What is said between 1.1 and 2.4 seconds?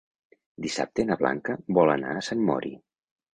Blanca vol anar a